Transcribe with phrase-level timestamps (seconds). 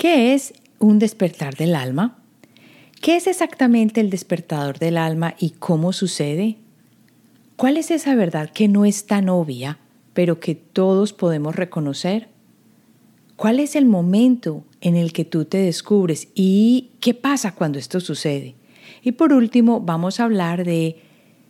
[0.00, 2.16] ¿Qué es un despertar del alma?
[3.02, 6.56] ¿Qué es exactamente el despertador del alma y cómo sucede?
[7.56, 9.78] ¿Cuál es esa verdad que no es tan obvia,
[10.14, 12.28] pero que todos podemos reconocer?
[13.36, 18.00] ¿Cuál es el momento en el que tú te descubres y qué pasa cuando esto
[18.00, 18.54] sucede?
[19.02, 20.96] Y por último, vamos a hablar de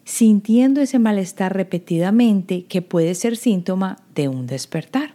[0.02, 5.14] sintiendo ese malestar repetidamente que puede ser síntoma de un despertar.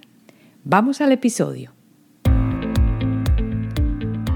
[0.64, 1.75] Vamos al episodio.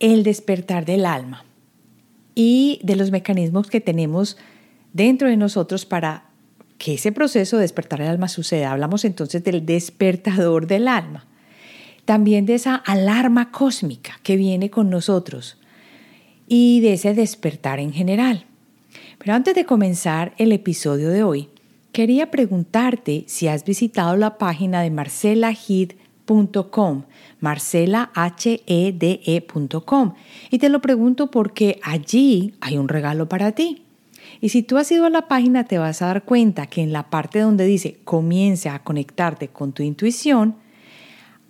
[0.00, 1.44] el despertar del alma
[2.34, 4.36] y de los mecanismos que tenemos
[4.92, 6.30] dentro de nosotros para
[6.78, 8.72] que ese proceso de despertar el alma suceda.
[8.72, 11.26] Hablamos entonces del despertador del alma,
[12.04, 15.58] también de esa alarma cósmica que viene con nosotros
[16.46, 18.44] y de ese despertar en general.
[19.18, 21.48] Pero antes de comenzar el episodio de hoy,
[21.92, 25.96] quería preguntarte si has visitado la página de Marcela Heath
[27.40, 30.14] marcelahede.com.
[30.50, 33.86] Y te lo pregunto porque allí hay un regalo para ti.
[34.40, 36.92] Y si tú has ido a la página te vas a dar cuenta que en
[36.92, 40.56] la parte donde dice comienza a conectarte con tu intuición,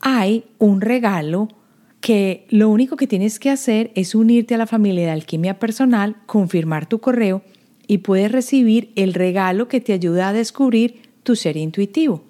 [0.00, 1.48] hay un regalo
[2.00, 6.16] que lo único que tienes que hacer es unirte a la familia de alquimia personal,
[6.26, 7.42] confirmar tu correo
[7.88, 12.25] y puedes recibir el regalo que te ayuda a descubrir tu ser intuitivo.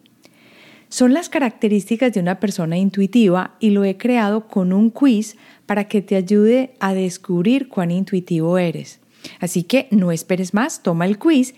[0.89, 5.89] Son las características de una persona intuitiva y lo he creado con un quiz para
[5.89, 9.01] que te ayude a descubrir cuán intuitivo eres.
[9.41, 11.55] Así que no esperes más, toma el quiz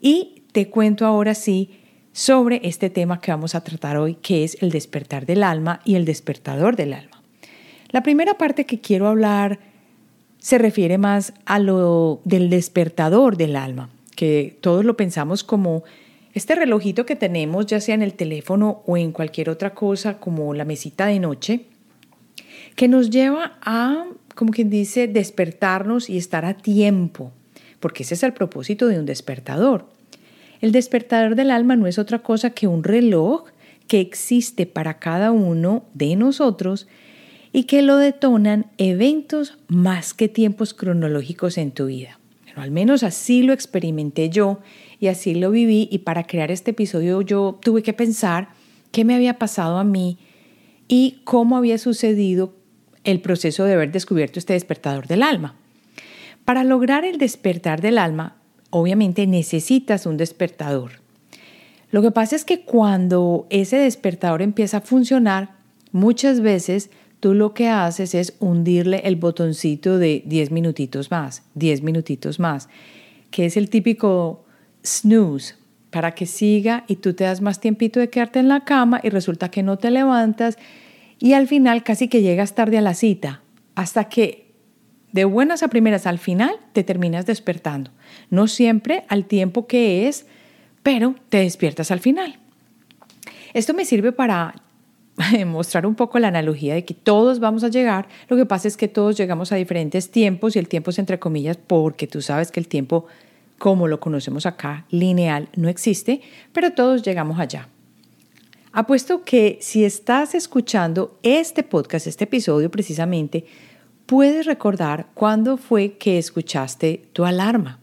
[0.00, 1.70] y te cuento ahora sí
[2.12, 5.94] sobre este tema que vamos a tratar hoy, que es el despertar del alma y
[5.94, 7.22] el despertador del alma.
[7.90, 9.58] La primera parte que quiero hablar
[10.38, 15.82] se refiere más a lo del despertador del alma, que todos lo pensamos como
[16.40, 20.54] este relojito que tenemos, ya sea en el teléfono o en cualquier otra cosa como
[20.54, 21.66] la mesita de noche,
[22.76, 27.30] que nos lleva a, como quien dice, despertarnos y estar a tiempo,
[27.78, 29.84] porque ese es el propósito de un despertador.
[30.62, 33.44] El despertador del alma no es otra cosa que un reloj
[33.86, 36.88] que existe para cada uno de nosotros
[37.52, 42.18] y que lo detonan eventos más que tiempos cronológicos en tu vida.
[42.46, 44.60] Pero al menos así lo experimenté yo
[45.00, 48.50] y así lo viví y para crear este episodio yo tuve que pensar
[48.92, 50.18] qué me había pasado a mí
[50.86, 52.54] y cómo había sucedido
[53.04, 55.56] el proceso de haber descubierto este despertador del alma.
[56.44, 58.36] Para lograr el despertar del alma,
[58.68, 60.92] obviamente necesitas un despertador.
[61.90, 65.56] Lo que pasa es que cuando ese despertador empieza a funcionar,
[65.92, 66.90] muchas veces
[67.20, 72.68] tú lo que haces es hundirle el botoncito de 10 minutitos más, 10 minutitos más,
[73.30, 74.44] que es el típico
[74.84, 75.54] snooze
[75.90, 79.10] para que siga y tú te das más tiempito de quedarte en la cama y
[79.10, 80.56] resulta que no te levantas
[81.18, 83.42] y al final casi que llegas tarde a la cita,
[83.74, 84.50] hasta que
[85.12, 87.90] de buenas a primeras al final te terminas despertando.
[88.30, 90.26] No siempre al tiempo que es,
[90.82, 92.38] pero te despiertas al final.
[93.52, 94.54] Esto me sirve para
[95.46, 98.76] mostrar un poco la analogía de que todos vamos a llegar, lo que pasa es
[98.76, 102.50] que todos llegamos a diferentes tiempos y el tiempo es entre comillas porque tú sabes
[102.50, 103.06] que el tiempo
[103.60, 106.22] como lo conocemos acá, lineal, no existe,
[106.54, 107.68] pero todos llegamos allá.
[108.72, 113.44] Apuesto que si estás escuchando este podcast, este episodio precisamente,
[114.06, 117.80] puedes recordar cuándo fue que escuchaste tu alarma.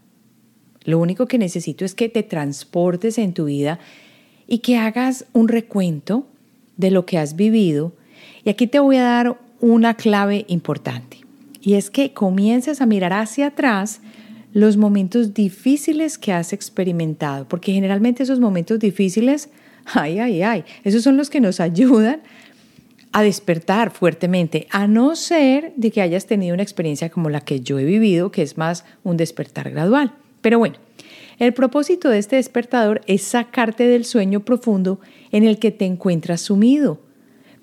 [0.84, 3.78] Lo único que necesito es que te transportes en tu vida
[4.48, 6.26] y que hagas un recuento
[6.76, 7.94] de lo que has vivido.
[8.44, 11.20] Y aquí te voy a dar una clave importante.
[11.62, 14.02] Y es que comiences a mirar hacia atrás
[14.54, 19.50] los momentos difíciles que has experimentado, porque generalmente esos momentos difíciles,
[19.86, 22.22] ay, ay, ay, esos son los que nos ayudan
[23.12, 27.62] a despertar fuertemente, a no ser de que hayas tenido una experiencia como la que
[27.62, 30.14] yo he vivido, que es más un despertar gradual.
[30.42, 30.76] Pero bueno,
[31.40, 35.00] el propósito de este despertador es sacarte del sueño profundo
[35.32, 37.00] en el que te encuentras sumido,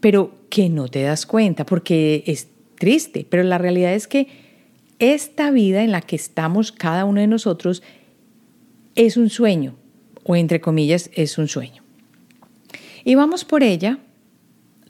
[0.01, 4.44] pero que no te das cuenta, porque es triste, pero la realidad es que
[4.99, 7.83] esta vida en la que estamos cada uno de nosotros
[8.95, 9.75] es un sueño,
[10.25, 11.83] o entre comillas, es un sueño.
[13.05, 13.99] Y vamos por ella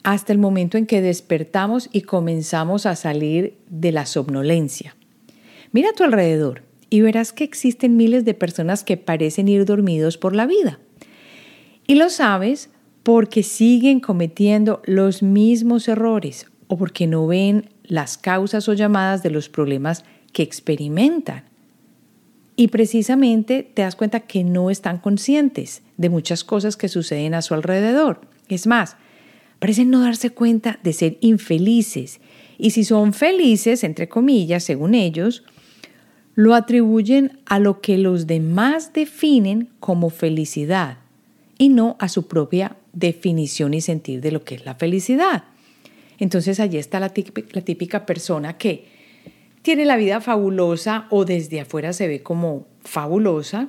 [0.02, 4.94] hasta el momento en que despertamos y comenzamos a salir de la somnolencia.
[5.72, 10.18] Mira a tu alrededor y verás que existen miles de personas que parecen ir dormidos
[10.18, 10.78] por la vida.
[11.86, 12.70] Y lo sabes
[13.02, 19.30] porque siguen cometiendo los mismos errores o porque no ven las causas o llamadas de
[19.30, 21.44] los problemas que experimentan.
[22.56, 27.42] Y precisamente te das cuenta que no están conscientes de muchas cosas que suceden a
[27.42, 28.20] su alrededor.
[28.48, 28.96] Es más,
[29.58, 32.20] parecen no darse cuenta de ser infelices.
[32.58, 35.42] Y si son felices, entre comillas, según ellos,
[36.34, 40.98] lo atribuyen a lo que los demás definen como felicidad
[41.58, 45.44] y no a su propia definición y sentir de lo que es la felicidad.
[46.18, 48.86] Entonces allí está la típica, persona que
[49.62, 53.68] tiene la vida fabulosa o desde afuera se ve como fabulosa,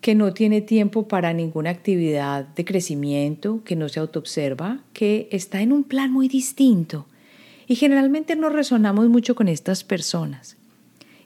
[0.00, 5.62] que no tiene tiempo para ninguna actividad de crecimiento, que no se autoobserva, que está
[5.62, 7.06] en un plan muy distinto.
[7.68, 10.56] Y generalmente no resonamos mucho con estas personas.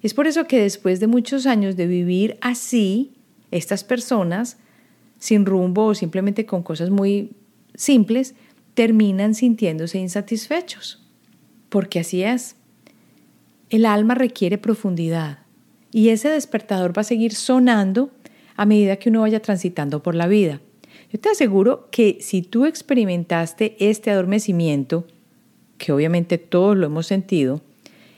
[0.03, 3.13] Es por eso que después de muchos años de vivir así,
[3.51, 4.59] estas personas,
[5.19, 7.31] sin rumbo o simplemente con cosas muy
[7.75, 8.35] simples,
[8.77, 11.03] terminan sintiéndose insatisfechos.
[11.71, 12.57] Porque así es.
[13.71, 15.39] El alma requiere profundidad
[15.91, 18.11] y ese despertador va a seguir sonando
[18.55, 20.61] a medida que uno vaya transitando por la vida.
[21.11, 25.07] Yo te aseguro que si tú experimentaste este adormecimiento,
[25.79, 27.63] que obviamente todos lo hemos sentido,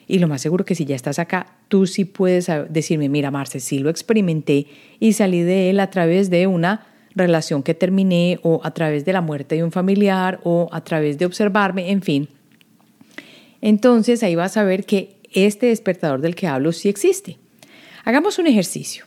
[0.08, 3.60] y lo más seguro que si ya estás acá, tú sí puedes decirme, mira Marce,
[3.60, 4.66] sí lo experimenté
[4.98, 6.87] y salí de él a través de una
[7.18, 11.18] relación que terminé o a través de la muerte de un familiar o a través
[11.18, 12.28] de observarme, en fin.
[13.60, 17.38] Entonces ahí vas a ver que este despertador del que hablo sí existe.
[18.04, 19.04] Hagamos un ejercicio.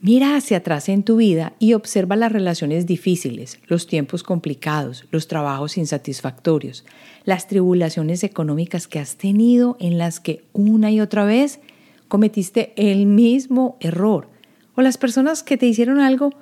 [0.00, 5.28] Mira hacia atrás en tu vida y observa las relaciones difíciles, los tiempos complicados, los
[5.28, 6.84] trabajos insatisfactorios,
[7.24, 11.60] las tribulaciones económicas que has tenido en las que una y otra vez
[12.08, 14.28] cometiste el mismo error,
[14.74, 16.34] o las personas que te hicieron algo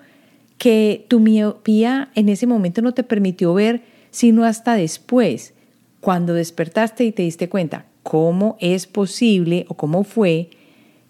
[0.62, 3.82] que tu miopía en ese momento no te permitió ver,
[4.12, 5.55] sino hasta después,
[5.99, 10.50] cuando despertaste y te diste cuenta cómo es posible o cómo fue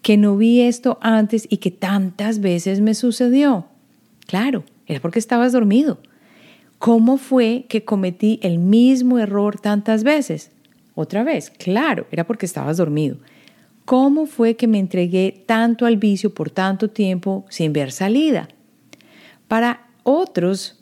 [0.01, 3.67] que no vi esto antes y que tantas veces me sucedió.
[4.25, 5.99] Claro, era porque estabas dormido.
[6.79, 10.49] ¿Cómo fue que cometí el mismo error tantas veces?
[10.95, 13.17] Otra vez, claro, era porque estabas dormido.
[13.85, 18.47] ¿Cómo fue que me entregué tanto al vicio por tanto tiempo sin ver salida?
[19.53, 20.79] Para otros,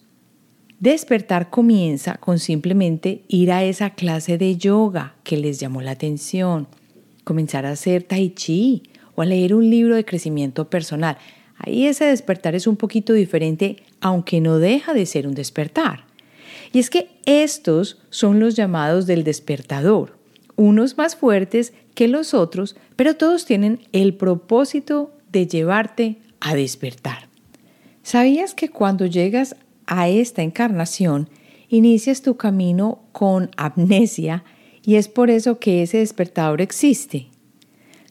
[0.80, 6.70] despertar comienza con simplemente ir a esa clase de yoga que les llamó la atención,
[7.26, 8.84] comenzar a hacer tai chi
[9.16, 11.18] o a leer un libro de crecimiento personal.
[11.58, 16.06] Ahí ese despertar es un poquito diferente, aunque no deja de ser un despertar.
[16.72, 20.18] Y es que estos son los llamados del despertador,
[20.56, 27.31] unos más fuertes que los otros, pero todos tienen el propósito de llevarte a despertar.
[28.12, 29.56] ¿Sabías que cuando llegas
[29.88, 31.30] a esta encarnación,
[31.70, 34.44] inicias tu camino con amnesia
[34.84, 37.30] y es por eso que ese despertador existe?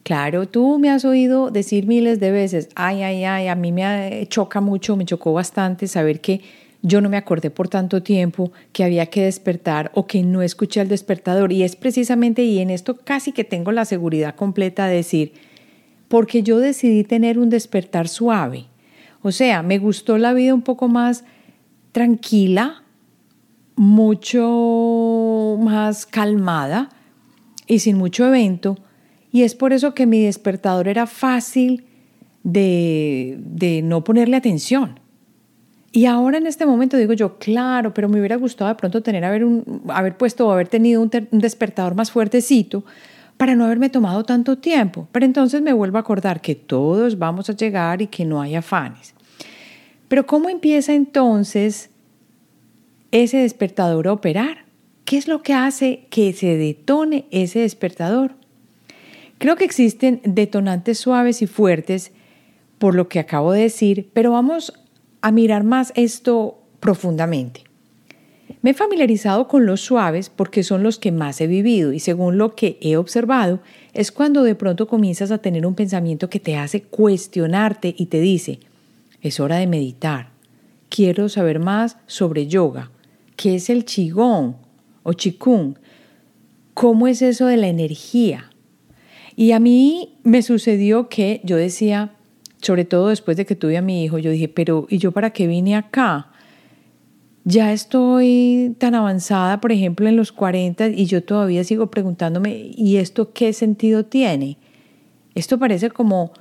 [0.01, 4.25] Claro, tú me has oído decir miles de veces, ay, ay, ay, a mí me
[4.27, 6.41] choca mucho, me chocó bastante saber que
[6.81, 10.81] yo no me acordé por tanto tiempo que había que despertar o que no escuché
[10.81, 11.51] al despertador.
[11.51, 15.33] Y es precisamente, y en esto casi que tengo la seguridad completa de decir,
[16.07, 18.70] porque yo decidí tener un despertar suave.
[19.21, 21.23] O sea, me gustó la vida un poco más
[21.91, 22.83] tranquila,
[23.75, 26.89] mucho más calmada
[27.67, 28.77] y sin mucho evento.
[29.31, 31.85] Y es por eso que mi despertador era fácil
[32.43, 34.99] de, de no ponerle atención.
[35.93, 39.25] Y ahora en este momento digo yo, claro, pero me hubiera gustado de pronto tener
[39.25, 42.85] haber, un, haber puesto o haber tenido un, un despertador más fuertecito
[43.41, 45.07] para no haberme tomado tanto tiempo.
[45.11, 48.53] Pero entonces me vuelvo a acordar que todos vamos a llegar y que no hay
[48.53, 49.15] afanes.
[50.07, 51.89] Pero ¿cómo empieza entonces
[53.09, 54.65] ese despertador a operar?
[55.05, 58.35] ¿Qué es lo que hace que se detone ese despertador?
[59.39, 62.11] Creo que existen detonantes suaves y fuertes
[62.77, 64.71] por lo que acabo de decir, pero vamos
[65.23, 67.70] a mirar más esto profundamente.
[68.61, 72.37] Me he familiarizado con los suaves porque son los que más he vivido y según
[72.37, 73.59] lo que he observado
[73.93, 78.19] es cuando de pronto comienzas a tener un pensamiento que te hace cuestionarte y te
[78.19, 78.59] dice,
[79.21, 80.31] es hora de meditar,
[80.89, 82.91] quiero saber más sobre yoga,
[83.35, 84.55] qué es el qigong
[85.03, 85.75] o qigong,
[86.73, 88.51] cómo es eso de la energía.
[89.35, 92.13] Y a mí me sucedió que yo decía,
[92.61, 95.31] sobre todo después de que tuve a mi hijo, yo dije, pero ¿y yo para
[95.31, 96.30] qué vine acá?
[97.43, 102.97] Ya estoy tan avanzada, por ejemplo, en los 40 y yo todavía sigo preguntándome, ¿y
[102.97, 104.57] esto qué sentido tiene?
[105.33, 106.33] Esto parece como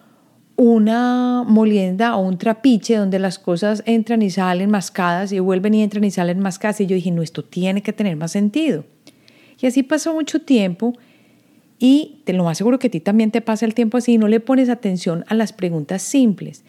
[0.57, 5.83] una molienda o un trapiche donde las cosas entran y salen mascadas y vuelven y
[5.83, 6.83] entran y salen mascadas.
[6.83, 8.85] Y yo dije, no, esto tiene que tener más sentido.
[9.59, 10.93] Y así pasó mucho tiempo
[11.79, 14.19] y te lo más seguro que a ti también te pasa el tiempo así y
[14.19, 16.63] no le pones atención a las preguntas simples.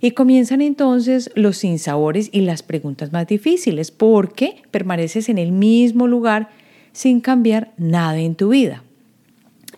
[0.00, 6.06] Y comienzan entonces los sinsabores y las preguntas más difíciles porque permaneces en el mismo
[6.06, 6.50] lugar
[6.92, 8.82] sin cambiar nada en tu vida.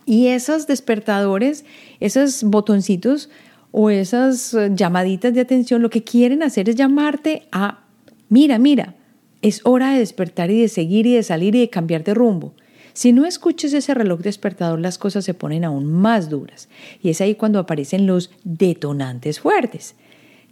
[0.06, 1.64] Y esos despertadores,
[2.00, 3.30] esos botoncitos
[3.72, 7.84] o esas llamaditas de atención, lo que quieren hacer es llamarte a,
[8.28, 8.94] mira, mira,
[9.42, 12.52] es hora de despertar y de seguir y de salir y de cambiar de rumbo.
[12.92, 16.68] Si no escuches ese reloj despertador, las cosas se ponen aún más duras.
[17.02, 19.94] Y es ahí cuando aparecen los detonantes fuertes,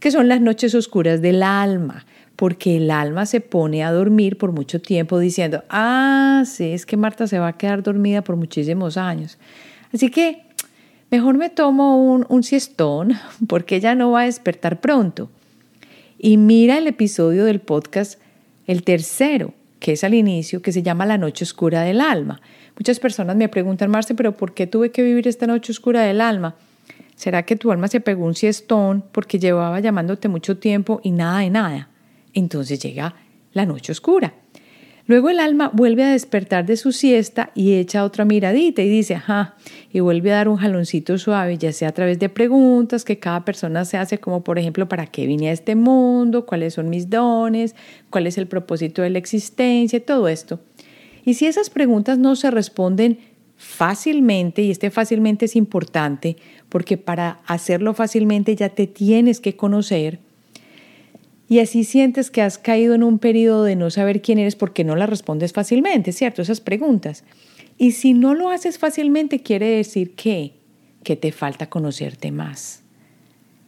[0.00, 4.52] que son las noches oscuras del alma, porque el alma se pone a dormir por
[4.52, 8.96] mucho tiempo diciendo, ah, sí, es que Marta se va a quedar dormida por muchísimos
[8.96, 9.38] años.
[9.92, 10.42] Así que
[11.10, 13.14] mejor me tomo un, un siestón
[13.48, 15.30] porque ella no va a despertar pronto.
[16.18, 18.20] Y mira el episodio del podcast,
[18.66, 22.40] el tercero, que es al inicio, que se llama La Noche Oscura del Alma.
[22.76, 26.20] Muchas personas me preguntan, Marce, pero ¿por qué tuve que vivir esta noche oscura del
[26.20, 26.54] alma?
[27.18, 31.40] ¿Será que tu alma se pegó un siestón porque llevaba llamándote mucho tiempo y nada
[31.40, 31.88] de nada?
[32.32, 33.16] Entonces llega
[33.54, 34.34] la noche oscura.
[35.08, 39.16] Luego el alma vuelve a despertar de su siesta y echa otra miradita y dice,
[39.16, 39.56] ajá,
[39.92, 43.44] y vuelve a dar un jaloncito suave, ya sea a través de preguntas que cada
[43.44, 46.46] persona se hace, como por ejemplo, ¿para qué vine a este mundo?
[46.46, 47.74] ¿Cuáles son mis dones?
[48.10, 49.98] ¿Cuál es el propósito de la existencia?
[50.06, 50.60] Todo esto.
[51.24, 53.18] Y si esas preguntas no se responden
[53.58, 56.36] fácilmente, y este fácilmente es importante,
[56.70, 60.20] porque para hacerlo fácilmente ya te tienes que conocer,
[61.48, 64.84] y así sientes que has caído en un periodo de no saber quién eres porque
[64.84, 66.42] no la respondes fácilmente, ¿cierto?
[66.42, 67.24] Esas preguntas.
[67.78, 70.52] Y si no lo haces fácilmente, quiere decir que,
[71.02, 72.82] que te falta conocerte más.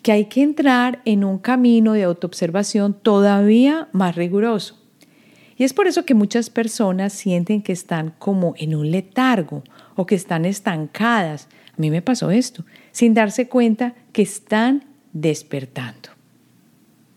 [0.03, 4.77] Que hay que entrar en un camino de autoobservación todavía más riguroso.
[5.57, 9.63] Y es por eso que muchas personas sienten que están como en un letargo
[9.95, 11.49] o que están estancadas.
[11.73, 16.11] A mí me pasó esto, sin darse cuenta que están despertando.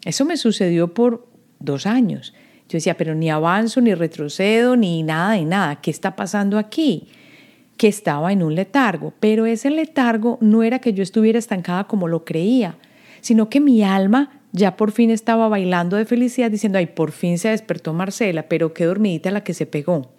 [0.06, 1.28] Eso me sucedió por
[1.60, 2.34] dos años.
[2.70, 5.82] Yo decía, pero ni avanzo, ni retrocedo, ni nada de nada.
[5.82, 7.08] ¿Qué está pasando aquí?
[7.78, 9.14] Que estaba en un letargo.
[9.20, 12.78] Pero ese letargo no era que yo estuviera estancada como lo creía,
[13.22, 17.38] sino que mi alma ya por fin estaba bailando de felicidad diciendo, ay, por fin
[17.38, 20.12] se despertó Marcela, pero qué dormidita la que se pegó.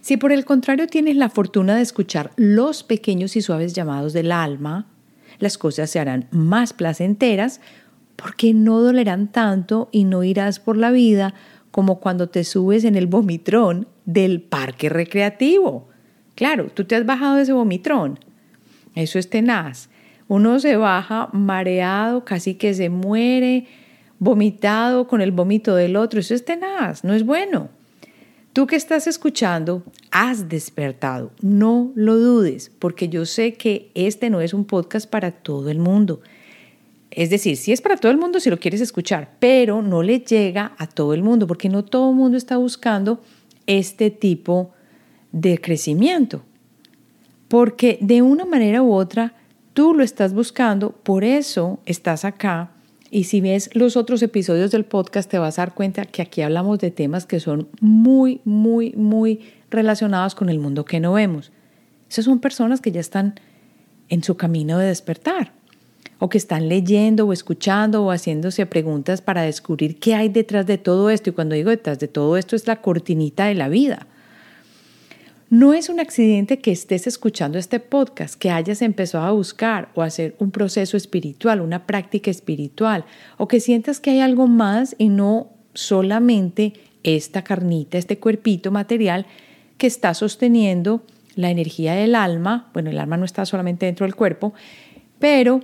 [0.00, 4.32] Si por el contrario tienes la fortuna de escuchar los pequeños y suaves llamados del
[4.32, 4.86] alma,
[5.38, 7.60] las cosas se harán más placenteras
[8.16, 11.34] porque no dolerán tanto y no irás por la vida
[11.70, 15.88] como cuando te subes en el vomitrón del parque recreativo.
[16.34, 18.18] Claro, tú te has bajado de ese vomitrón.
[18.94, 19.88] Eso es tenaz.
[20.28, 23.66] Uno se baja mareado, casi que se muere,
[24.18, 26.20] vomitado con el vómito del otro.
[26.20, 27.68] Eso es tenaz, no es bueno.
[28.52, 31.30] Tú que estás escuchando, has despertado.
[31.40, 35.78] No lo dudes, porque yo sé que este no es un podcast para todo el
[35.78, 36.20] mundo.
[37.12, 40.18] Es decir, sí es para todo el mundo si lo quieres escuchar, pero no le
[40.18, 43.20] llega a todo el mundo, porque no todo el mundo está buscando
[43.66, 44.72] este tipo
[45.30, 46.42] de crecimiento.
[47.46, 49.34] Porque de una manera u otra,
[49.74, 52.72] tú lo estás buscando, por eso estás acá.
[53.10, 56.42] Y si ves los otros episodios del podcast, te vas a dar cuenta que aquí
[56.42, 61.50] hablamos de temas que son muy, muy, muy relacionados con el mundo que no vemos.
[62.08, 63.34] Esas son personas que ya están
[64.08, 65.52] en su camino de despertar
[66.20, 70.78] o que están leyendo o escuchando o haciéndose preguntas para descubrir qué hay detrás de
[70.78, 71.30] todo esto.
[71.30, 74.06] Y cuando digo detrás de todo esto es la cortinita de la vida.
[75.50, 80.02] No es un accidente que estés escuchando este podcast, que hayas empezado a buscar o
[80.02, 83.04] hacer un proceso espiritual, una práctica espiritual,
[83.36, 89.26] o que sientas que hay algo más y no solamente esta carnita, este cuerpito material
[89.76, 91.02] que está sosteniendo
[91.34, 92.70] la energía del alma.
[92.72, 94.54] Bueno, el alma no está solamente dentro del cuerpo,
[95.18, 95.62] pero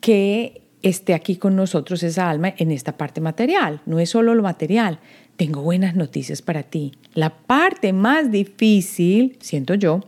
[0.00, 3.82] que esté aquí con nosotros esa alma en esta parte material.
[3.84, 5.00] No es solo lo material.
[5.38, 6.94] Tengo buenas noticias para ti.
[7.14, 10.00] La parte más difícil, siento yo,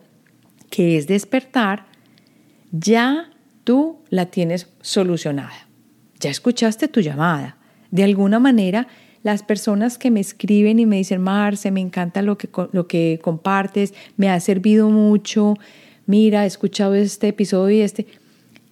[0.71, 1.87] que es despertar,
[2.73, 3.31] ya
[3.63, 5.69] tú la tienes solucionada.
[6.19, 7.57] Ya escuchaste tu llamada.
[7.93, 8.89] De alguna manera,
[9.23, 13.21] las personas que me escriben y me dicen, Marce, me encanta lo que, lo que
[13.23, 15.55] compartes, me ha servido mucho,
[16.07, 18.09] mira, he escuchado este episodio y este,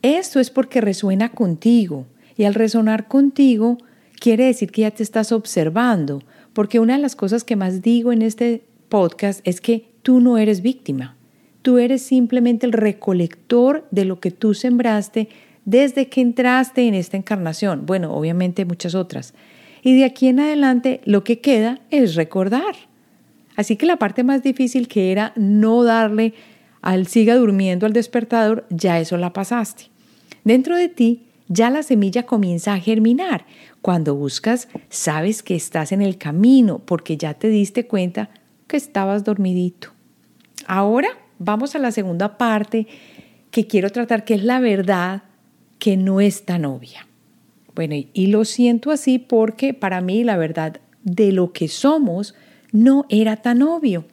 [0.03, 2.05] esto es porque resuena contigo
[2.37, 3.79] y al resonar contigo
[4.19, 6.21] quiere decir que ya te estás observando,
[6.59, 10.39] porque una de las cosas que más digo en este podcast es que tú no
[10.39, 11.15] eres víctima.
[11.63, 15.29] Tú eres simplemente el recolector de lo que tú sembraste
[15.65, 17.87] desde que entraste en esta encarnación.
[17.87, 19.35] Bueno, obviamente muchas otras.
[19.85, 22.75] Y de aquí en adelante lo que queda es recordar.
[23.55, 26.35] Así que la parte más difícil que era no darle
[26.83, 29.85] al siga durmiendo al despertador, ya eso la pasaste.
[30.43, 33.47] Dentro de ti ya la semilla comienza a germinar.
[33.83, 38.31] Cuando buscas, sabes que estás en el camino porque ya te diste cuenta
[38.67, 39.91] que estabas dormidito.
[40.67, 41.09] Ahora
[41.39, 42.87] vamos a la segunda parte
[43.51, 45.23] que quiero tratar, que es la verdad
[45.79, 47.07] que no es tan obvia.
[47.75, 52.35] Bueno, y lo siento así porque para mí la verdad de lo que somos
[52.73, 54.05] no era tan obvio.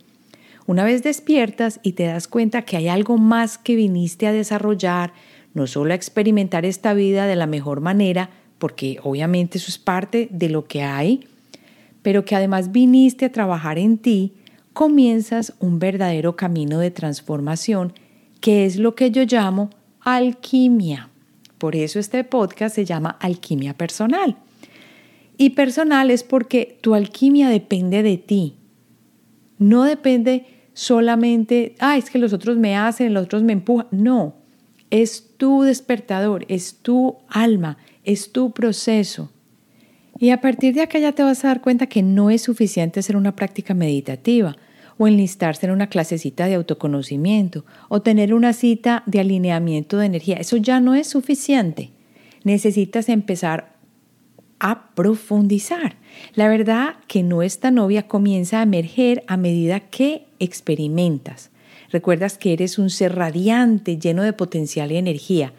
[0.67, 5.13] Una vez despiertas y te das cuenta que hay algo más que viniste a desarrollar,
[5.53, 10.27] no solo a experimentar esta vida de la mejor manera, porque obviamente eso es parte
[10.31, 11.27] de lo que hay,
[12.01, 14.33] pero que además viniste a trabajar en ti,
[14.73, 17.93] comienzas un verdadero camino de transformación,
[18.41, 19.69] que es lo que yo llamo
[20.01, 21.09] alquimia.
[21.57, 24.35] Por eso este podcast se llama Alquimia Personal.
[25.37, 28.55] Y personal es porque tu alquimia depende de ti.
[29.57, 33.87] No depende solamente, ah, es que los otros me hacen, los otros me empujan.
[33.91, 34.35] No,
[34.91, 39.29] es tu despertador, es tu alma, es tu proceso.
[40.17, 42.99] Y a partir de acá ya te vas a dar cuenta que no es suficiente
[42.99, 44.55] hacer una práctica meditativa
[44.97, 50.37] o enlistarse en una clasecita de autoconocimiento o tener una cita de alineamiento de energía.
[50.37, 51.89] Eso ya no es suficiente.
[52.43, 53.75] Necesitas empezar
[54.59, 55.97] a profundizar.
[56.33, 61.51] La verdad que no esta novia comienza a emerger a medida que experimentas.
[61.91, 65.53] Recuerdas que eres un ser radiante, lleno de potencial y energía,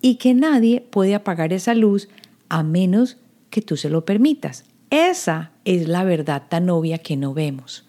[0.00, 2.08] y que nadie puede apagar esa luz
[2.48, 3.16] a menos
[3.50, 4.64] que tú se lo permitas.
[4.90, 7.84] Esa es la verdad tan obvia que no vemos.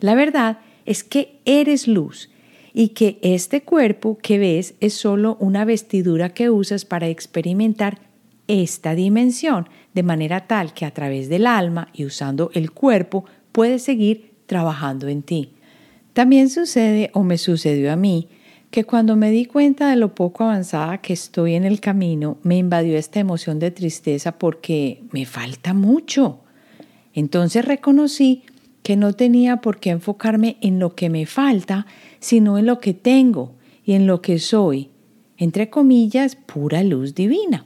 [0.00, 2.30] La verdad es que eres luz
[2.72, 7.98] y que este cuerpo que ves es solo una vestidura que usas para experimentar
[8.46, 13.82] esta dimensión, de manera tal que a través del alma y usando el cuerpo puedes
[13.82, 15.52] seguir trabajando en ti.
[16.14, 18.28] También sucede o me sucedió a mí
[18.70, 22.58] que cuando me di cuenta de lo poco avanzada que estoy en el camino, me
[22.58, 26.40] invadió esta emoción de tristeza porque me falta mucho.
[27.14, 28.42] Entonces reconocí
[28.82, 31.86] que no tenía por qué enfocarme en lo que me falta,
[32.20, 33.54] sino en lo que tengo
[33.84, 34.90] y en lo que soy,
[35.38, 37.64] entre comillas, pura luz divina,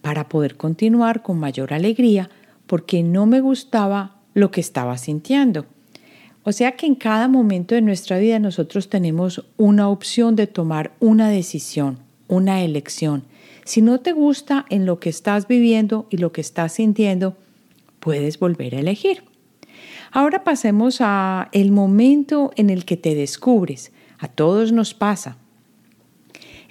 [0.00, 2.30] para poder continuar con mayor alegría
[2.66, 5.66] porque no me gustaba lo que estaba sintiendo.
[6.44, 10.92] O sea que en cada momento de nuestra vida nosotros tenemos una opción de tomar
[10.98, 13.24] una decisión, una elección.
[13.64, 17.36] Si no te gusta en lo que estás viviendo y lo que estás sintiendo,
[18.00, 19.22] puedes volver a elegir.
[20.10, 23.92] Ahora pasemos a el momento en el que te descubres.
[24.18, 25.36] A todos nos pasa.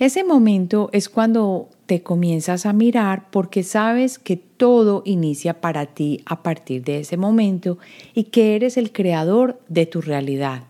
[0.01, 6.23] Ese momento es cuando te comienzas a mirar porque sabes que todo inicia para ti
[6.25, 7.77] a partir de ese momento
[8.15, 10.63] y que eres el creador de tu realidad.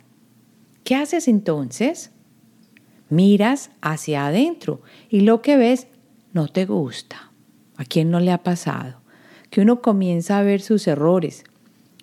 [0.83, 2.11] ¿Qué haces entonces?
[3.07, 5.87] Miras hacia adentro y lo que ves
[6.33, 7.31] no te gusta.
[7.77, 8.99] ¿A quién no le ha pasado?
[9.49, 11.45] Que uno comienza a ver sus errores,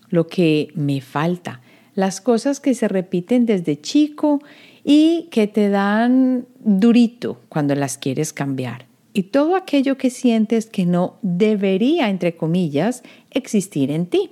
[0.09, 1.61] lo que me falta,
[1.95, 4.41] las cosas que se repiten desde chico
[4.91, 8.87] y que te dan durito cuando las quieres cambiar.
[9.13, 14.31] Y todo aquello que sientes que no debería, entre comillas, existir en ti.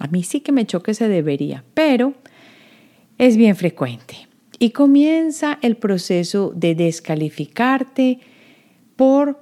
[0.00, 2.14] A mí sí que me choque se debería, pero
[3.16, 4.26] es bien frecuente.
[4.58, 8.18] Y comienza el proceso de descalificarte
[8.96, 9.38] por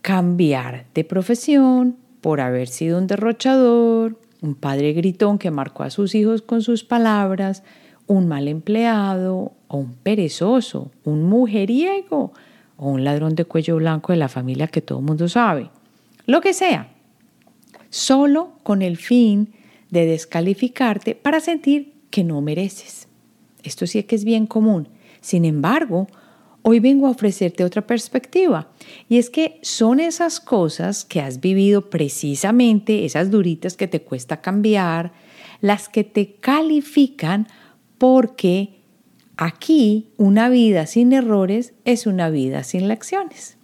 [0.00, 6.14] cambiar de profesión, por haber sido un derrochador, un padre gritón que marcó a sus
[6.14, 7.64] hijos con sus palabras,
[8.06, 12.32] un mal empleado o un perezoso, un mujeriego
[12.76, 15.70] o un ladrón de cuello blanco de la familia que todo el mundo sabe.
[16.26, 16.88] Lo que sea.
[17.90, 19.54] Solo con el fin
[19.90, 23.08] de descalificarte para sentir que no mereces.
[23.62, 24.88] Esto sí que es bien común.
[25.20, 26.08] Sin embargo,
[26.66, 28.68] Hoy vengo a ofrecerte otra perspectiva
[29.06, 34.40] y es que son esas cosas que has vivido precisamente, esas duritas que te cuesta
[34.40, 35.12] cambiar,
[35.60, 37.48] las que te califican
[38.04, 38.80] porque
[39.38, 43.56] aquí una vida sin errores es una vida sin lecciones.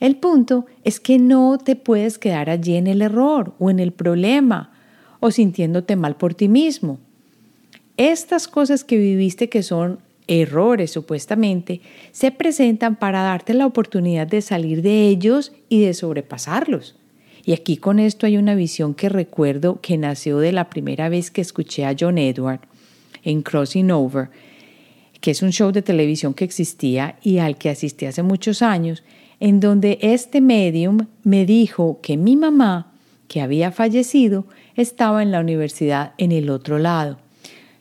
[0.00, 3.92] El punto es que no te puedes quedar allí en el error o en el
[3.92, 4.72] problema
[5.20, 6.98] o sintiéndote mal por ti mismo.
[7.96, 14.42] Estas cosas que viviste que son errores supuestamente, se presentan para darte la oportunidad de
[14.42, 16.96] salir de ellos y de sobrepasarlos.
[17.44, 21.30] Y aquí con esto hay una visión que recuerdo que nació de la primera vez
[21.30, 22.71] que escuché a John Edward
[23.22, 24.30] en Crossing Over,
[25.20, 29.02] que es un show de televisión que existía y al que asistí hace muchos años,
[29.40, 32.92] en donde este medium me dijo que mi mamá,
[33.28, 37.18] que había fallecido, estaba en la universidad en el otro lado.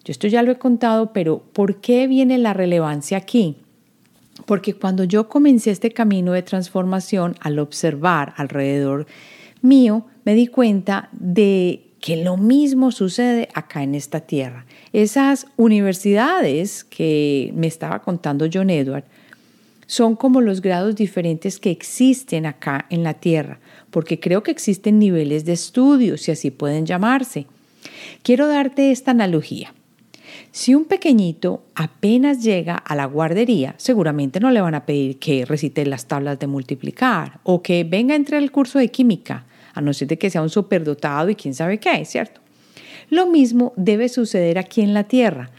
[0.04, 3.58] Yo esto ya lo he contado, pero ¿por qué viene la relevancia aquí?
[4.46, 9.06] Porque cuando yo comencé este camino de transformación, al observar alrededor
[9.62, 14.66] mío, me di cuenta de que lo mismo sucede acá en esta tierra.
[14.94, 19.06] Esas universidades que me estaba contando John Edward
[19.88, 25.00] son como los grados diferentes que existen acá en la tierra, porque creo que existen
[25.00, 27.46] niveles de estudio, si así pueden llamarse.
[28.24, 29.74] Quiero darte esta analogía.
[30.52, 35.46] Si un pequeñito apenas llega a la guardería, seguramente no le van a pedir que
[35.46, 39.82] recite las tablas de multiplicar o que venga a entrar al curso de química, a
[39.82, 42.41] no ser de que sea un superdotado y quién sabe qué, ¿cierto?
[43.12, 45.52] Lo mismo debe suceder aquí en la Tierra.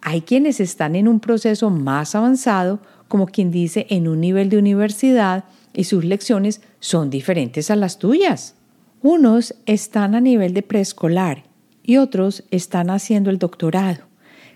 [0.00, 4.58] Hay quienes están en un proceso más avanzado, como quien dice en un nivel de
[4.58, 5.42] universidad,
[5.74, 8.54] y sus lecciones son diferentes a las tuyas.
[9.02, 11.42] Unos están a nivel de preescolar
[11.82, 14.08] y otros están haciendo el doctorado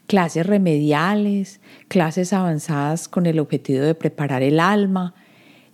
[0.07, 5.15] clases remediales, clases avanzadas con el objetivo de preparar el alma.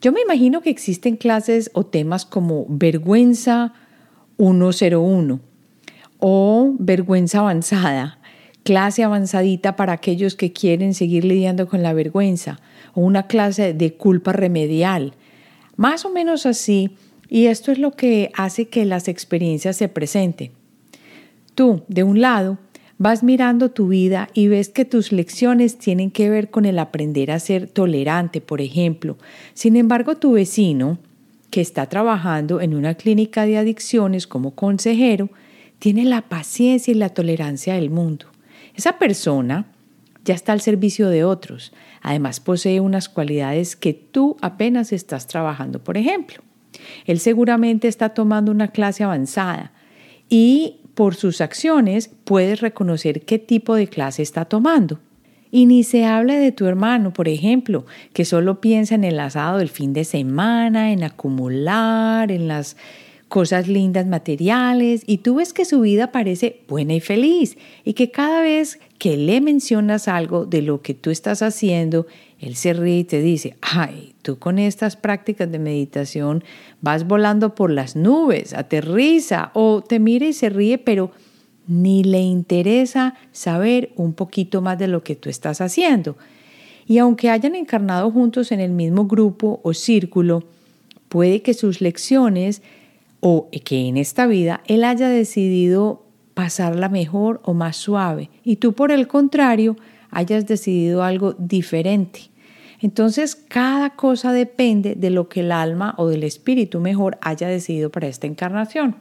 [0.00, 3.74] Yo me imagino que existen clases o temas como vergüenza
[4.38, 5.49] 101
[6.20, 8.18] o vergüenza avanzada,
[8.62, 12.60] clase avanzadita para aquellos que quieren seguir lidiando con la vergüenza
[12.94, 15.14] o una clase de culpa remedial.
[15.76, 16.96] Más o menos así,
[17.28, 20.50] y esto es lo que hace que las experiencias se presenten.
[21.54, 22.58] Tú, de un lado,
[23.02, 27.30] Vas mirando tu vida y ves que tus lecciones tienen que ver con el aprender
[27.30, 29.16] a ser tolerante, por ejemplo.
[29.54, 30.98] Sin embargo, tu vecino,
[31.48, 35.30] que está trabajando en una clínica de adicciones como consejero,
[35.80, 38.26] tiene la paciencia y la tolerancia del mundo.
[38.76, 39.66] Esa persona
[40.24, 41.72] ya está al servicio de otros.
[42.02, 46.42] Además, posee unas cualidades que tú apenas estás trabajando, por ejemplo.
[47.06, 49.72] Él seguramente está tomando una clase avanzada
[50.28, 55.00] y por sus acciones puedes reconocer qué tipo de clase está tomando.
[55.50, 59.58] Y ni se hable de tu hermano, por ejemplo, que solo piensa en el asado
[59.58, 62.76] del fin de semana, en acumular, en las
[63.30, 68.10] cosas lindas materiales, y tú ves que su vida parece buena y feliz, y que
[68.10, 72.08] cada vez que le mencionas algo de lo que tú estás haciendo,
[72.40, 76.42] él se ríe y te dice, ay, tú con estas prácticas de meditación
[76.80, 81.12] vas volando por las nubes, aterriza, o te mira y se ríe, pero
[81.68, 86.16] ni le interesa saber un poquito más de lo que tú estás haciendo.
[86.88, 90.42] Y aunque hayan encarnado juntos en el mismo grupo o círculo,
[91.08, 92.60] puede que sus lecciones
[93.20, 96.04] o que en esta vida él haya decidido
[96.34, 99.76] pasarla mejor o más suave y tú por el contrario
[100.10, 102.30] hayas decidido algo diferente.
[102.80, 107.90] Entonces, cada cosa depende de lo que el alma o del espíritu mejor haya decidido
[107.90, 108.96] para esta encarnación.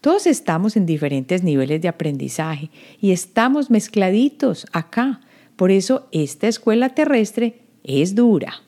[0.00, 5.20] Todos estamos en diferentes niveles de aprendizaje y estamos mezcladitos acá.
[5.56, 8.62] Por eso esta escuela terrestre es dura.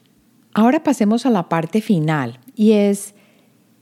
[0.55, 3.15] Ahora pasemos a la parte final y es,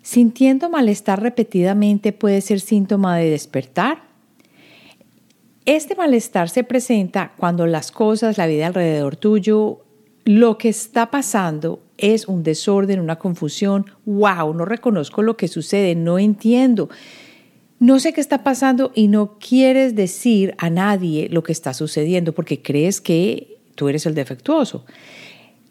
[0.03, 4.03] sintiendo malestar repetidamente puede ser síntoma de despertar.
[5.67, 9.85] Este malestar se presenta cuando las cosas, la vida alrededor tuyo,
[10.25, 13.87] lo que está pasando es un desorden, una confusión.
[14.07, 14.55] ¡Wow!
[14.55, 16.89] No reconozco lo que sucede, no entiendo.
[17.79, 22.33] No sé qué está pasando y no quieres decir a nadie lo que está sucediendo
[22.33, 24.85] porque crees que tú eres el defectuoso.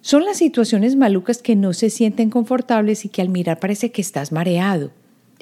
[0.02, 4.02] Son las situaciones malucas que no se sienten confortables y que al mirar parece que
[4.02, 4.92] estás mareado.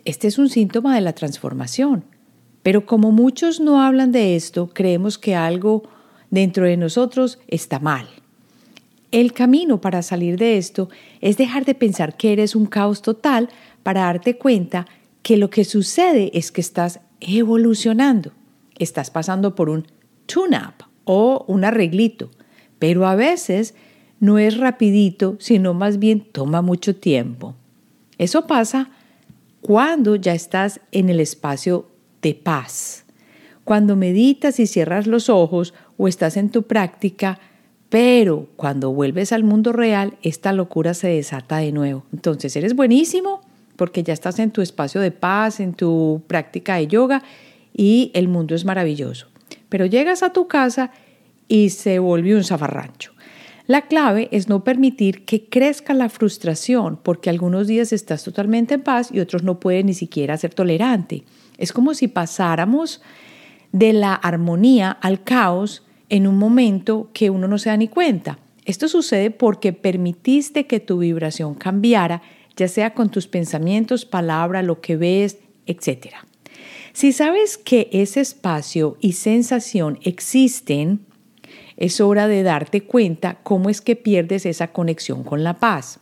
[0.04, 2.06] Este es un síntoma de la transformación.
[2.64, 5.84] Pero como muchos no hablan de esto, creemos que algo
[6.32, 8.08] dentro de nosotros está mal.
[9.12, 10.90] El camino para salir de esto
[11.22, 13.50] es dejar de pensar que eres un caos total
[13.84, 14.88] para darte cuenta
[15.22, 18.32] que lo que sucede es que estás evolucionando.
[18.80, 19.88] Estás pasando por un
[20.26, 22.32] tune-up o un arreglito,
[22.80, 23.76] pero a veces
[24.20, 27.56] no es rapidito, sino más bien toma mucho tiempo.
[28.18, 28.90] Eso pasa
[29.62, 31.88] cuando ya estás en el espacio
[32.22, 33.06] de paz.
[33.64, 37.40] Cuando meditas y cierras los ojos o estás en tu práctica,
[37.90, 42.06] pero cuando vuelves al mundo real, esta locura se desata de nuevo.
[42.14, 43.42] Entonces eres buenísimo
[43.76, 47.24] porque ya estás en tu espacio de paz, en tu práctica de yoga
[47.74, 49.28] y el mundo es maravilloso.
[49.70, 50.92] Pero llegas a tu casa
[51.48, 53.17] y se volvió un zafarrancho.
[53.68, 58.82] La clave es no permitir que crezca la frustración, porque algunos días estás totalmente en
[58.82, 61.26] paz y otros no puedes ni siquiera ser tolerante.
[61.58, 63.02] Es como si pasáramos
[63.74, 68.40] de la armonía al caos en un momento que uno no se da ni cuenta.
[68.64, 72.22] Esto sucede porque permitiste que tu vibración cambiara,
[72.56, 76.16] ya sea con tus pensamientos, palabra, lo que ves, etc.
[76.94, 81.07] Si sabes que ese espacio y sensación existen,
[81.78, 86.00] es hora de darte cuenta cómo es que pierdes esa conexión con la paz.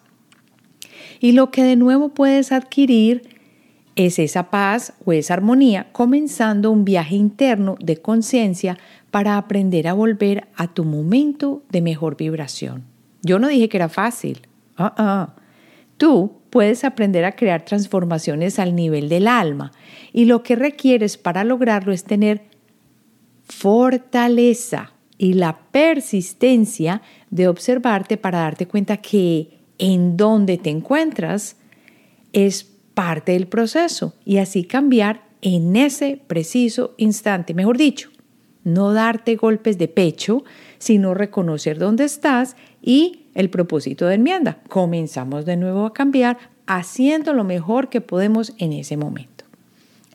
[1.19, 3.29] Y lo que de nuevo puedes adquirir
[3.95, 8.77] es esa paz o esa armonía comenzando un viaje interno de conciencia
[9.11, 12.83] para aprender a volver a tu momento de mejor vibración.
[13.21, 14.41] Yo no dije que era fácil.
[14.77, 15.27] Uh
[15.97, 19.71] Tú puedes aprender a crear transformaciones al nivel del alma
[20.11, 22.43] y lo que requieres para lograrlo es tener
[23.43, 31.57] fortaleza y la persistencia de observarte para darte cuenta que en donde te encuentras
[32.33, 37.53] es parte del proceso y así cambiar en ese preciso instante.
[37.53, 38.09] Mejor dicho,
[38.63, 40.43] no darte golpes de pecho,
[40.79, 44.59] sino reconocer dónde estás y el propósito de enmienda.
[44.69, 49.45] Comenzamos de nuevo a cambiar haciendo lo mejor que podemos en ese momento.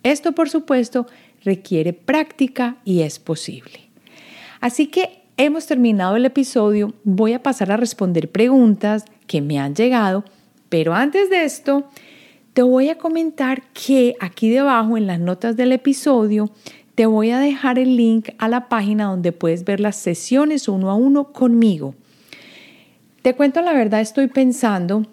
[0.02, 1.06] Esto, por supuesto,
[1.44, 3.89] requiere práctica y es posible.
[4.60, 9.74] Así que hemos terminado el episodio, voy a pasar a responder preguntas que me han
[9.74, 10.24] llegado,
[10.68, 11.88] pero antes de esto,
[12.52, 16.50] te voy a comentar que aquí debajo en las notas del episodio
[16.94, 20.90] te voy a dejar el link a la página donde puedes ver las sesiones uno
[20.90, 21.94] a uno conmigo.
[23.22, 25.06] Te cuento la verdad, estoy pensando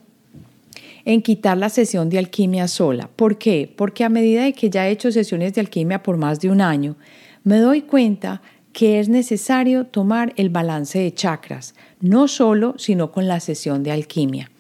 [1.06, 3.10] en quitar la sesión de alquimia sola.
[3.16, 3.72] ¿Por qué?
[3.74, 6.60] Porque a medida de que ya he hecho sesiones de alquimia por más de un
[6.60, 6.98] año,
[7.46, 8.42] me doy cuenta
[8.78, 13.90] que es necesario tomar el balance de chakras, no solo, sino con la sesión de
[13.90, 14.52] alquimia.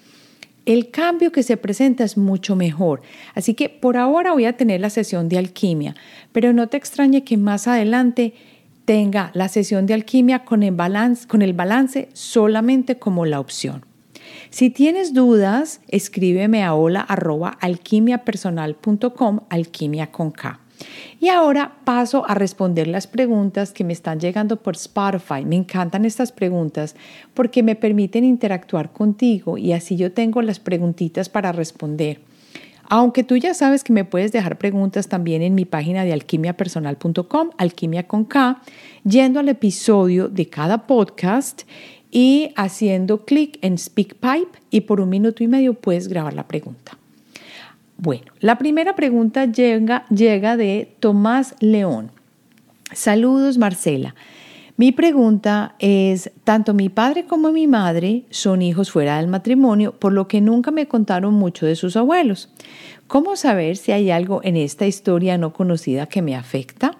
[0.65, 3.03] El cambio que se presenta es mucho mejor,
[3.35, 5.93] así que por ahora voy a tener la sesión de alquimia,
[6.31, 8.33] pero no te extrañe que más adelante
[8.85, 13.85] tenga la sesión de alquimia con el balance, con el balance solamente como la opción.
[14.49, 17.01] Si tienes dudas, escríbeme a hola
[17.61, 20.59] alquimiapersonal.com, alquimia con K.
[21.19, 25.45] Y ahora paso a responder las preguntas que me están llegando por Spotify.
[25.45, 26.95] Me encantan estas preguntas
[27.33, 32.19] porque me permiten interactuar contigo y así yo tengo las preguntitas para responder.
[32.89, 37.49] Aunque tú ya sabes que me puedes dejar preguntas también en mi página de alquimiapersonal.com,
[37.57, 38.61] alquimia con K,
[39.03, 41.63] yendo al episodio de cada podcast
[42.11, 46.97] y haciendo clic en SpeakPipe y por un minuto y medio puedes grabar la pregunta.
[47.97, 52.11] Bueno, la primera pregunta llega, llega de Tomás León.
[52.93, 54.15] Saludos, Marcela.
[54.79, 60.13] Mi pregunta es, tanto mi padre como mi madre son hijos fuera del matrimonio, por
[60.13, 62.53] lo que nunca me contaron mucho de sus abuelos.
[63.07, 66.91] ¿Cómo saber si hay algo en esta historia no conocida que me afecta?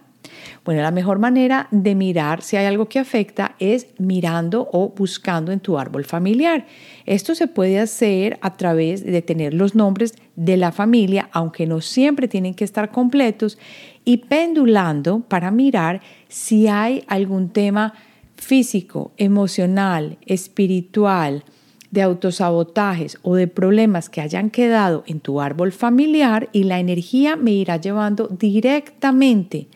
[0.68, 5.54] Bueno, la mejor manera de mirar si hay algo que afecta es mirando o buscando
[5.54, 6.66] en tu árbol familiar.
[7.06, 11.80] Esto se puede hacer a través de tener los nombres de la familia, aunque no
[11.80, 13.58] siempre tienen que estar completos,
[14.04, 17.94] y pendulando para mirar si hay algún tema
[18.36, 21.46] físico, emocional, espiritual,
[21.92, 27.36] de autosabotajes o de problemas que hayan quedado en tu árbol familiar y la energía
[27.36, 29.68] me irá llevando directamente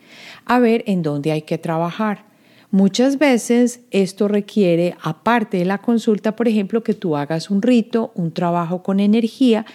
[0.44, 2.24] a ver en dónde hay que trabajar.
[2.70, 8.12] Muchas veces esto requiere, aparte de la consulta, por ejemplo, que tú hagas un rito,
[8.14, 9.66] un trabajo con energía,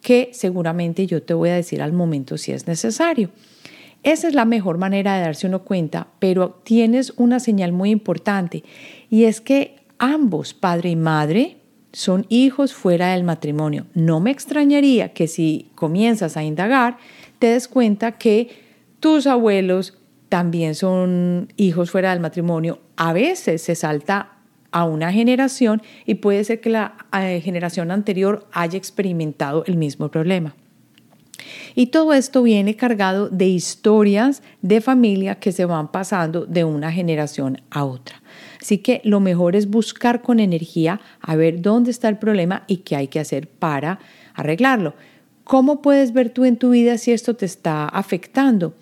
[0.00, 3.30] que seguramente yo te voy a decir al momento si es necesario.
[4.02, 8.62] Esa es la mejor manera de darse uno cuenta, pero tienes una señal muy importante
[9.10, 11.56] y es que ambos, padre y madre,
[11.96, 13.86] son hijos fuera del matrimonio.
[13.94, 16.98] No me extrañaría que si comienzas a indagar,
[17.38, 18.50] te des cuenta que
[19.00, 19.96] tus abuelos
[20.28, 22.80] también son hijos fuera del matrimonio.
[22.96, 24.32] A veces se salta
[24.72, 30.10] a una generación y puede ser que la eh, generación anterior haya experimentado el mismo
[30.10, 30.54] problema.
[31.74, 36.92] Y todo esto viene cargado de historias de familia que se van pasando de una
[36.92, 38.20] generación a otra.
[38.66, 42.78] Así que lo mejor es buscar con energía a ver dónde está el problema y
[42.78, 44.00] qué hay que hacer para
[44.34, 44.94] arreglarlo.
[45.44, 48.74] ¿Cómo puedes ver tú en tu vida si esto te está afectando?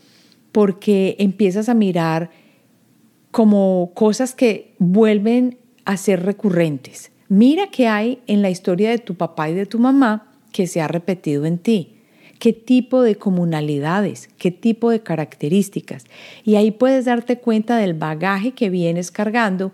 [0.54, 2.30] porque empiezas a mirar
[3.32, 7.10] como cosas que vuelven a ser recurrentes.
[7.28, 10.80] Mira qué hay en la historia de tu papá y de tu mamá que se
[10.80, 11.93] ha repetido en ti.
[12.44, 14.28] ¿Qué tipo de comunalidades?
[14.36, 16.04] ¿Qué tipo de características?
[16.44, 19.72] Y ahí puedes darte cuenta del bagaje que vienes cargando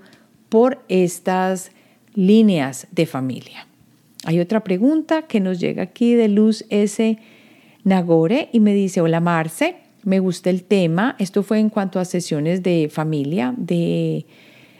[0.48, 1.72] por estas
[2.14, 3.66] líneas de familia.
[4.24, 7.18] Hay otra pregunta que nos llega aquí de Luz S.
[7.82, 11.16] Nagore y me dice, hola Marce, me gusta el tema.
[11.18, 14.26] Esto fue en cuanto a sesiones de familia, de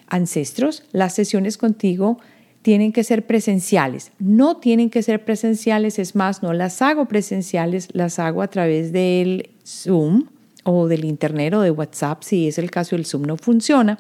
[0.07, 0.85] ancestros.
[0.93, 2.21] Las sesiones contigo
[2.63, 4.13] tienen que ser presenciales.
[4.19, 8.93] No tienen que ser presenciales, es más, no las hago presenciales, las hago a través
[8.93, 10.27] del Zoom
[10.65, 13.99] o del Internet o de WhatsApp, si es el caso el Zoom no funciona.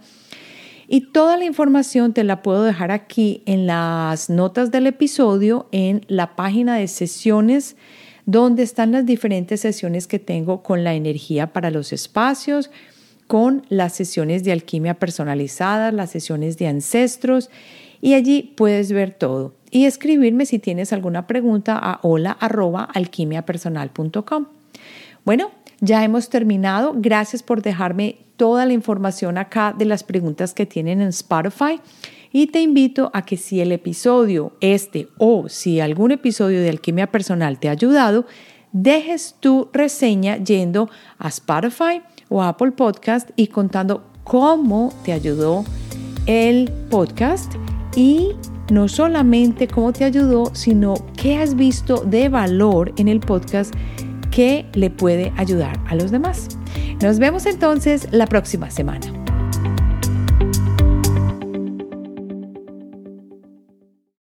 [0.92, 6.04] Y toda la información te la puedo dejar aquí en las notas del episodio, en
[6.08, 7.76] la página de sesiones,
[8.26, 12.70] donde están las diferentes sesiones que tengo con la energía para los espacios,
[13.28, 17.50] con las sesiones de alquimia personalizadas, las sesiones de ancestros,
[18.00, 19.54] y allí puedes ver todo.
[19.70, 24.46] Y escribirme si tienes alguna pregunta a hola.alquimiapersonal.com.
[25.24, 26.92] Bueno, ya hemos terminado.
[26.96, 31.80] Gracias por dejarme toda la información acá de las preguntas que tienen en Spotify.
[32.32, 37.08] Y te invito a que si el episodio este o si algún episodio de Alquimia
[37.08, 38.24] Personal te ha ayudado,
[38.72, 45.64] dejes tu reseña yendo a Spotify o Apple Podcast y contando cómo te ayudó
[46.26, 47.52] el podcast
[47.96, 48.32] y
[48.70, 53.74] no solamente cómo te ayudó, sino qué has visto de valor en el podcast
[54.30, 56.48] que le puede ayudar a los demás.
[57.02, 59.19] Nos vemos entonces la próxima semana.